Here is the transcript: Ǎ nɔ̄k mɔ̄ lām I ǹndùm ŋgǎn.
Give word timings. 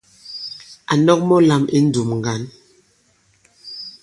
Ǎ 0.91 0.93
nɔ̄k 1.05 1.19
mɔ̄ 1.29 1.39
lām 1.49 1.63
I 1.77 1.79
ǹndùm 1.83 2.09
ŋgǎn. 2.19 2.41